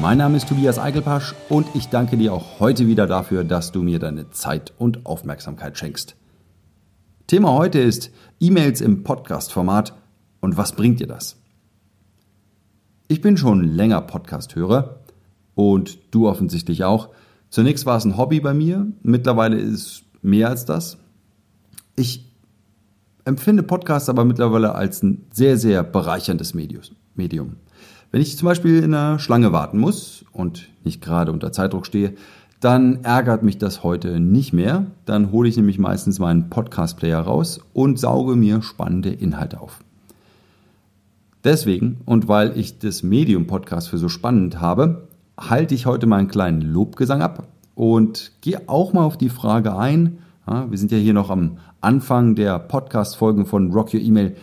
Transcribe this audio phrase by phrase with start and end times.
[0.00, 3.82] Mein Name ist Tobias Eichelpasch und ich danke dir auch heute wieder dafür, dass du
[3.82, 6.16] mir deine Zeit und Aufmerksamkeit schenkst.
[7.26, 9.94] Thema heute ist E-Mails im Podcast-Format
[10.40, 11.36] und was bringt dir das?
[13.08, 15.00] Ich bin schon länger Podcast-Hörer
[15.54, 17.08] und du offensichtlich auch.
[17.48, 20.98] Zunächst war es ein Hobby bei mir, mittlerweile ist es mehr als das.
[21.96, 22.30] Ich
[23.24, 27.56] empfinde Podcasts aber mittlerweile als ein sehr, sehr bereicherndes Medium.
[28.12, 32.14] Wenn ich zum Beispiel in einer Schlange warten muss und nicht gerade unter Zeitdruck stehe,
[32.60, 34.86] dann ärgert mich das heute nicht mehr.
[35.04, 39.80] Dann hole ich nämlich meistens meinen Podcast-Player raus und sauge mir spannende Inhalte auf.
[41.44, 46.18] Deswegen und weil ich das Medium Podcast für so spannend habe, halte ich heute mal
[46.18, 50.18] einen kleinen Lobgesang ab und gehe auch mal auf die Frage ein.
[50.46, 54.34] Wir sind ja hier noch am Anfang der Podcast-Folgen von Rock Your Email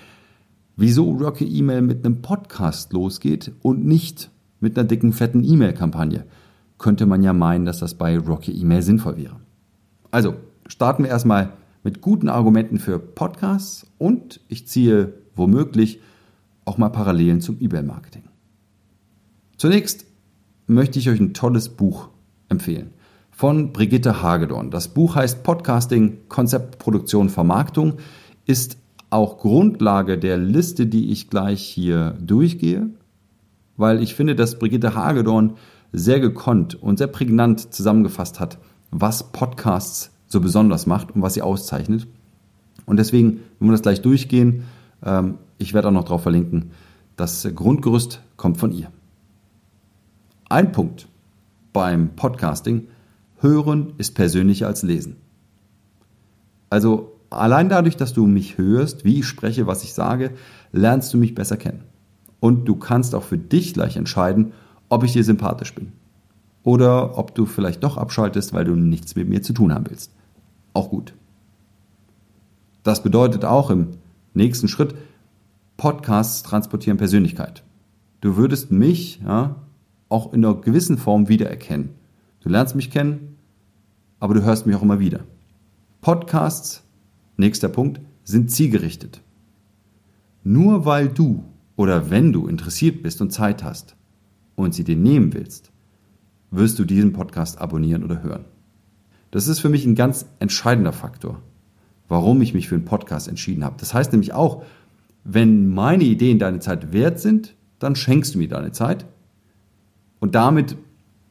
[0.76, 4.30] wieso Rocky E-Mail mit einem Podcast losgeht und nicht
[4.60, 6.26] mit einer dicken, fetten E-Mail-Kampagne.
[6.78, 9.40] Könnte man ja meinen, dass das bei Rocky E-Mail sinnvoll wäre.
[10.12, 10.36] Also,
[10.68, 16.00] starten wir erstmal mit guten Argumenten für Podcasts und ich ziehe womöglich
[16.66, 18.24] auch mal Parallelen zum E-Mail-Marketing.
[19.58, 20.06] Zunächst
[20.68, 22.10] möchte ich euch ein tolles Buch
[22.50, 22.92] empfehlen
[23.32, 24.72] von Brigitte Hagedorn.
[24.72, 27.96] Das Buch heißt Podcasting, Konzept, Produktion, Vermarktung,
[28.46, 28.78] ist
[29.14, 32.90] auch Grundlage der Liste, die ich gleich hier durchgehe,
[33.78, 35.54] weil ich finde, dass Brigitte Hagedorn
[35.92, 38.58] sehr gekonnt und sehr prägnant zusammengefasst hat,
[38.90, 42.08] was Podcasts so besonders macht und was sie auszeichnet.
[42.86, 44.64] Und deswegen, wenn wir das gleich durchgehen,
[45.06, 46.72] ähm, ich werde auch noch darauf verlinken,
[47.16, 48.92] das Grundgerüst kommt von ihr.
[50.50, 51.08] Ein Punkt
[51.72, 52.88] beim Podcasting,
[53.40, 55.18] hören ist persönlicher als lesen.
[56.72, 60.32] Also Allein dadurch, dass du mich hörst, wie ich spreche, was ich sage,
[60.72, 61.84] lernst du mich besser kennen.
[62.40, 64.54] Und du kannst auch für dich gleich entscheiden,
[64.90, 65.92] ob ich dir sympathisch bin.
[66.64, 70.12] Oder ob du vielleicht doch abschaltest, weil du nichts mit mir zu tun haben willst.
[70.74, 71.14] Auch gut.
[72.84, 73.92] Das bedeutet auch im
[74.34, 74.96] nächsten Schritt,
[75.78, 77.64] Podcasts transportieren Persönlichkeit.
[78.22, 79.56] Du würdest mich ja,
[80.10, 81.90] auch in einer gewissen Form wiedererkennen.
[82.42, 83.38] Du lernst mich kennen,
[84.20, 85.22] aber du hörst mich auch immer wieder.
[86.02, 86.84] Podcasts
[87.38, 89.22] Nächster Punkt, sind zielgerichtet.
[90.44, 91.44] Nur weil du
[91.76, 93.96] oder wenn du interessiert bist und Zeit hast
[94.56, 95.72] und sie dir nehmen willst,
[96.52, 98.46] wirst du diesen Podcast abonnieren oder hören.
[99.32, 101.42] Das ist für mich ein ganz entscheidender Faktor,
[102.08, 103.78] warum ich mich für einen Podcast entschieden habe.
[103.80, 104.64] Das heißt nämlich auch,
[105.24, 109.06] wenn meine Ideen deine Zeit wert sind, dann schenkst du mir deine Zeit.
[110.20, 110.78] Und damit,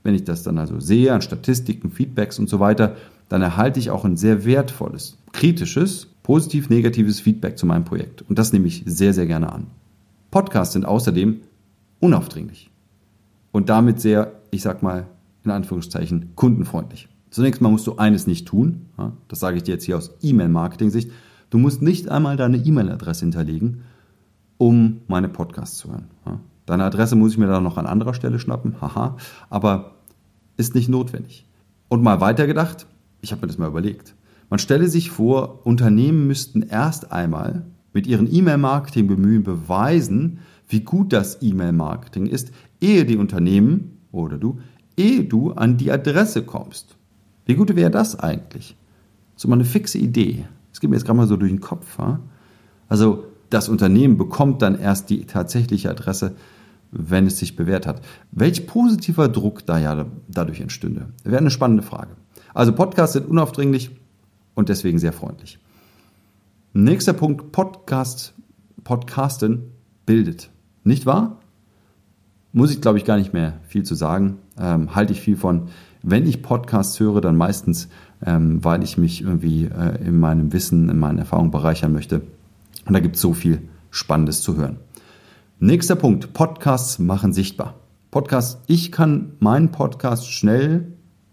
[0.03, 2.97] wenn ich das dann also sehe an Statistiken, Feedbacks und so weiter,
[3.33, 8.21] dann erhalte ich auch ein sehr wertvolles, kritisches, positiv-negatives Feedback zu meinem Projekt.
[8.21, 9.69] Und das nehme ich sehr, sehr gerne an.
[10.31, 11.41] Podcasts sind außerdem
[11.99, 12.71] unaufdringlich
[13.51, 15.07] und damit sehr, ich sag mal,
[15.45, 17.09] in Anführungszeichen, kundenfreundlich.
[17.31, 18.91] Zunächst mal musst du eines nicht tun,
[19.29, 21.11] das sage ich dir jetzt hier aus E-Mail-Marketing-Sicht.
[21.49, 23.85] Du musst nicht einmal deine E-Mail-Adresse hinterlegen,
[24.59, 26.05] um meine Podcasts zu hören.
[26.67, 29.17] Deine Adresse muss ich mir dann noch an anderer Stelle schnappen, haha,
[29.49, 29.93] aber
[30.59, 31.47] ist nicht notwendig.
[31.89, 32.87] Und mal weitergedacht,
[33.23, 34.15] ich habe mir das mal überlegt.
[34.51, 41.41] Man stelle sich vor, Unternehmen müssten erst einmal mit ihren E-Mail-Marketing-Bemühen beweisen, wie gut das
[41.41, 42.51] E-Mail-Marketing ist,
[42.81, 44.59] ehe die Unternehmen oder du,
[44.97, 46.97] ehe du an die Adresse kommst.
[47.47, 48.77] Wie gut wäre das eigentlich?
[49.37, 50.47] So mal eine fixe Idee.
[50.71, 51.99] Das geht mir jetzt gerade mal so durch den Kopf.
[51.99, 52.21] Ha?
[52.89, 56.35] Also das Unternehmen bekommt dann erst die tatsächliche Adresse,
[56.91, 58.03] wenn es sich bewährt hat.
[58.31, 62.11] Welch positiver Druck da ja dadurch entstünde, wäre eine spannende Frage.
[62.55, 63.91] Also Podcasts sind unaufdringlich
[64.55, 65.59] und deswegen sehr freundlich.
[66.75, 68.35] Nächster Punkt, Podcast,
[68.85, 69.73] Podcasten
[70.07, 70.51] bildet.
[70.85, 71.39] Nicht wahr?
[72.53, 74.39] Muss ich, glaube ich, gar nicht mehr viel zu sagen.
[74.59, 75.69] Ähm, halte ich viel von.
[76.03, 77.89] Wenn ich Podcasts höre, dann meistens,
[78.25, 82.23] ähm, weil ich mich irgendwie äh, in meinem Wissen, in meinen Erfahrungen bereichern möchte.
[82.87, 84.79] Und da gibt es so viel Spannendes zu hören.
[85.61, 87.75] Nächster Punkt, Podcasts machen sichtbar.
[88.11, 90.92] Podcasts, ich kann meinen Podcast schnell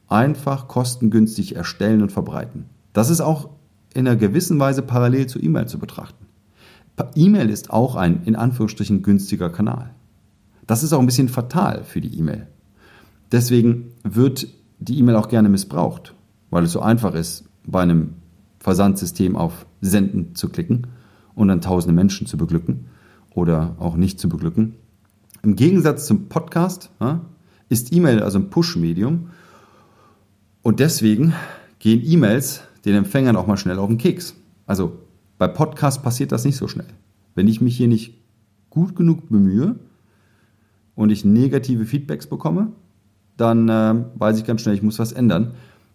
[0.09, 2.65] einfach kostengünstig erstellen und verbreiten.
[2.93, 3.49] Das ist auch
[3.93, 6.25] in einer gewissen Weise parallel zu E-Mail zu betrachten.
[7.15, 9.91] E-Mail ist auch ein in Anführungsstrichen günstiger Kanal.
[10.67, 12.47] Das ist auch ein bisschen fatal für die E-Mail.
[13.31, 14.47] Deswegen wird
[14.79, 16.13] die E-Mail auch gerne missbraucht,
[16.49, 18.15] weil es so einfach ist, bei einem
[18.59, 20.87] Versandsystem auf Senden zu klicken
[21.35, 22.85] und dann tausende Menschen zu beglücken
[23.33, 24.75] oder auch nicht zu beglücken.
[25.41, 26.91] Im Gegensatz zum Podcast
[27.69, 29.29] ist E-Mail also ein Push-Medium
[30.61, 31.33] und deswegen
[31.79, 34.35] gehen E-Mails den Empfängern auch mal schnell auf den Keks.
[34.65, 34.99] Also
[35.37, 36.87] bei Podcast passiert das nicht so schnell.
[37.35, 38.15] Wenn ich mich hier nicht
[38.69, 39.75] gut genug bemühe
[40.95, 42.73] und ich negative Feedbacks bekomme,
[43.37, 45.53] dann äh, weiß ich ganz schnell, ich muss was ändern.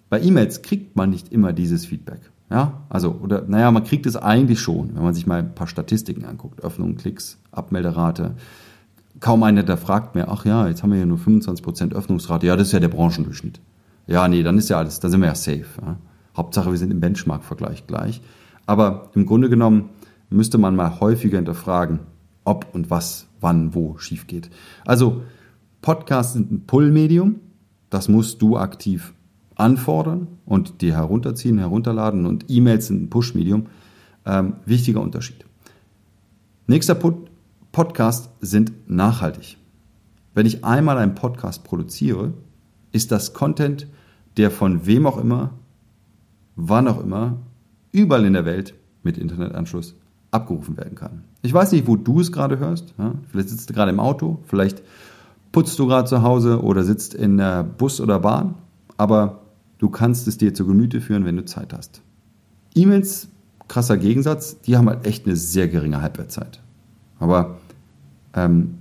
[0.08, 2.20] Bei E-Mails kriegt man nicht immer dieses Feedback.
[2.50, 5.66] Ja, also, oder, naja, man kriegt es eigentlich schon, wenn man sich mal ein paar
[5.66, 6.62] Statistiken anguckt.
[6.62, 8.34] Öffnungen, Klicks, Abmelderate.
[9.20, 12.46] Kaum einer, der fragt mir, ach ja, jetzt haben wir hier nur 25% Öffnungsrate.
[12.46, 13.60] Ja, das ist ja der Branchendurchschnitt.
[14.06, 15.66] Ja, nee, dann ist ja alles, da sind wir ja safe.
[15.80, 15.98] Ja.
[16.36, 18.20] Hauptsache, wir sind im Benchmark-Vergleich gleich.
[18.66, 19.90] Aber im Grunde genommen
[20.30, 22.00] müsste man mal häufiger hinterfragen,
[22.44, 24.50] ob und was, wann, wo schief geht.
[24.84, 25.22] Also,
[25.80, 27.36] Podcasts sind ein Pull-Medium.
[27.90, 29.14] Das musst du aktiv
[29.54, 33.66] anfordern und dir herunterziehen, herunterladen und E-Mails sind ein Push-Medium.
[34.26, 35.44] Ähm, wichtiger Unterschied.
[36.66, 37.30] Nächster Pod
[37.70, 39.58] Podcast sind nachhaltig.
[40.32, 42.32] Wenn ich einmal einen Podcast produziere,
[42.94, 43.88] ist das Content,
[44.36, 45.50] der von wem auch immer,
[46.56, 47.38] wann auch immer,
[47.92, 49.96] überall in der Welt mit Internetanschluss
[50.30, 51.24] abgerufen werden kann.
[51.42, 52.94] Ich weiß nicht, wo du es gerade hörst.
[52.98, 53.14] Ja?
[53.28, 54.82] Vielleicht sitzt du gerade im Auto, vielleicht
[55.52, 58.54] putzt du gerade zu Hause oder sitzt in der Bus oder Bahn,
[58.96, 59.40] aber
[59.78, 62.00] du kannst es dir zu Gemüte führen, wenn du Zeit hast.
[62.74, 63.28] E-Mails,
[63.68, 66.60] krasser Gegensatz, die haben halt echt eine sehr geringe Halbwertzeit.
[67.18, 67.58] Aber
[68.34, 68.78] ähm,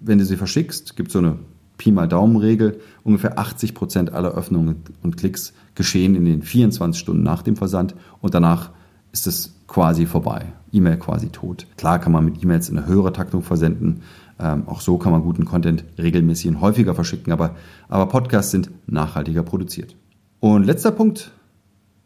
[0.00, 1.38] wenn du sie verschickst, gibt es so eine
[1.76, 7.22] Pi mal Daumen-Regel, ungefähr 80 Prozent aller Öffnungen und Klicks geschehen in den 24 Stunden
[7.22, 8.70] nach dem Versand und danach
[9.12, 10.52] ist es quasi vorbei.
[10.72, 11.66] E-Mail quasi tot.
[11.76, 14.02] Klar kann man mit E-Mails in einer höheren Taktung versenden.
[14.40, 17.54] Ähm, auch so kann man guten Content regelmäßig und häufiger verschicken, aber,
[17.88, 19.96] aber Podcasts sind nachhaltiger produziert.
[20.40, 21.30] Und letzter Punkt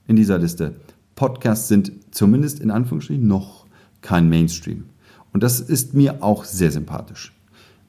[0.07, 0.77] in dieser Liste.
[1.15, 3.67] Podcasts sind zumindest in Anführungsstrichen noch
[4.03, 4.85] kein Mainstream.
[5.33, 7.33] Und das ist mir auch sehr sympathisch.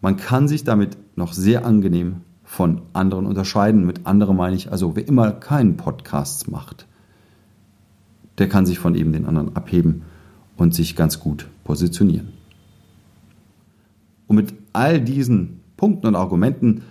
[0.01, 3.85] Man kann sich damit noch sehr angenehm von anderen unterscheiden.
[3.85, 6.87] Mit anderen meine ich, also wer immer keinen Podcast macht,
[8.37, 10.03] der kann sich von eben den anderen abheben
[10.55, 12.29] und sich ganz gut positionieren.
[14.27, 16.83] Und mit all diesen Punkten und Argumenten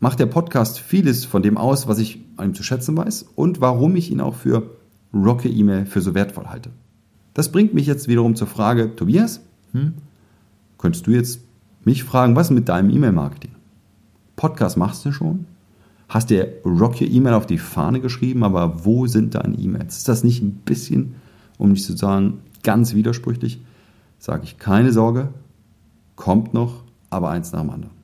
[0.00, 3.60] macht der Podcast vieles von dem aus, was ich an ihm zu schätzen weiß und
[3.60, 4.70] warum ich ihn auch für
[5.14, 6.70] Rocket E-Mail für so wertvoll halte.
[7.32, 9.40] Das bringt mich jetzt wiederum zur Frage, Tobias,
[9.72, 9.94] hm,
[10.78, 11.40] könntest du jetzt
[11.86, 13.52] mich fragen, was ist mit deinem E-Mail-Marketing?
[14.34, 15.46] Podcast machst du schon?
[16.08, 19.98] Hast dir Rock Your E-Mail auf die Fahne geschrieben, aber wo sind deine E-Mails?
[19.98, 21.14] Ist das nicht ein bisschen,
[21.58, 23.60] um nicht zu sagen, ganz widersprüchlich?
[24.18, 25.28] Sage ich, keine Sorge,
[26.16, 27.94] kommt noch, aber eins nach dem anderen.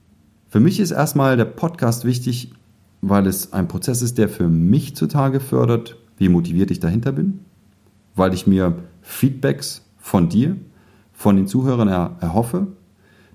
[0.48, 2.52] Für mich ist erstmal der Podcast wichtig,
[3.00, 7.40] weil es ein Prozess ist, der für mich zutage fördert, wie motiviert ich dahinter bin,
[8.14, 10.54] weil ich mir Feedbacks von dir,
[11.12, 12.68] von den Zuhörern erhoffe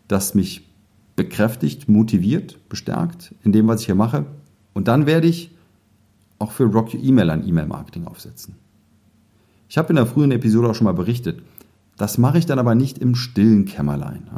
[0.08, 0.68] das mich
[1.16, 4.26] bekräftigt, motiviert, bestärkt in dem, was ich hier mache.
[4.74, 5.52] Und dann werde ich
[6.40, 8.56] auch für Rock Your E-Mail ein E-Mail-Marketing aufsetzen.
[9.70, 11.42] Ich habe in der frühen Episode auch schon mal berichtet,
[11.98, 14.30] das mache ich dann aber nicht im stillen Kämmerlein.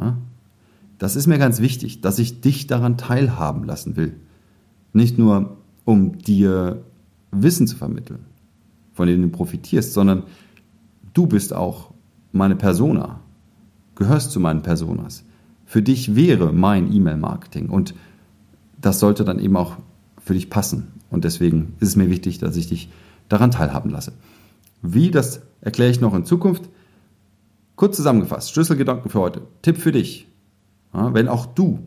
[0.98, 4.16] Das ist mir ganz wichtig, dass ich dich daran teilhaben lassen will.
[4.92, 6.82] Nicht nur, um dir
[7.30, 8.24] Wissen zu vermitteln,
[8.94, 10.24] von dem du profitierst, sondern
[11.12, 11.92] du bist auch
[12.32, 13.20] meine Persona,
[13.94, 15.24] gehörst zu meinen Personas
[15.70, 17.68] für dich wäre mein E-Mail-Marketing.
[17.68, 17.94] Und
[18.80, 19.76] das sollte dann eben auch
[20.20, 20.88] für dich passen.
[21.10, 22.90] Und deswegen ist es mir wichtig, dass ich dich
[23.28, 24.14] daran teilhaben lasse.
[24.82, 26.68] Wie, das erkläre ich noch in Zukunft.
[27.76, 29.42] Kurz zusammengefasst, Schlüsselgedanken für heute.
[29.62, 30.26] Tipp für dich.
[30.92, 31.78] Ja, wenn auch du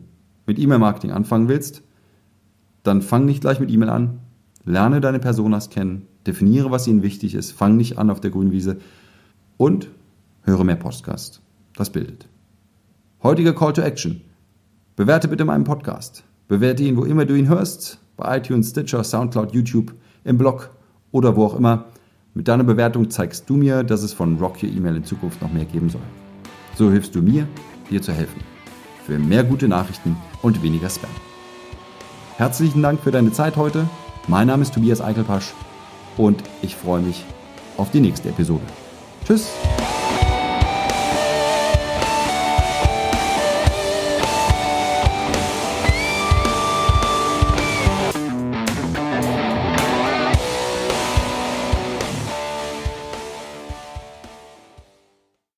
[0.46, 1.82] mit E-Mail-Marketing anfangen willst,
[2.84, 4.20] dann fang nicht gleich mit E-Mail an.
[4.64, 8.50] Lerne deine Personas kennen, definiere, was ihnen wichtig ist, fang nicht an auf der grünen
[8.50, 8.78] Wiese
[9.58, 9.90] und
[10.40, 11.42] höre mehr Podcast.
[11.76, 12.28] Das bildet.
[13.24, 14.20] Heutiger Call to Action.
[14.96, 16.24] Bewerte bitte meinen Podcast.
[16.46, 17.98] Bewerte ihn, wo immer du ihn hörst.
[18.18, 20.68] Bei iTunes, Stitcher, Soundcloud, YouTube, im Blog
[21.10, 21.86] oder wo auch immer.
[22.34, 25.50] Mit deiner Bewertung zeigst du mir, dass es von Rock Your E-Mail in Zukunft noch
[25.50, 26.02] mehr geben soll.
[26.76, 27.48] So hilfst du mir,
[27.88, 28.42] dir zu helfen.
[29.06, 31.08] Für mehr gute Nachrichten und weniger Spam.
[32.36, 33.88] Herzlichen Dank für deine Zeit heute.
[34.28, 35.54] Mein Name ist Tobias Eichelpasch
[36.18, 37.24] und ich freue mich
[37.78, 38.64] auf die nächste Episode.
[39.24, 39.48] Tschüss!